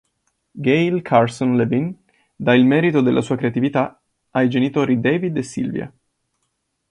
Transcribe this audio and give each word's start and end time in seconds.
Gail 0.59 1.03
Carson 1.03 1.57
Levine 1.59 1.99
dà 2.35 2.55
il 2.55 2.65
merito 2.65 3.01
della 3.01 3.21
sua 3.21 3.37
creatività 3.37 4.01
ai 4.31 4.49
genitori 4.49 4.99
David 4.99 5.37
e 5.37 5.43
Sylvia. 5.43 5.93